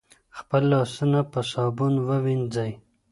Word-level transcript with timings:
خپل 0.37 0.61
لاسونه 0.71 1.19
په 1.31 1.39
صابون 1.51 1.93
ووینځئ. 2.07 2.71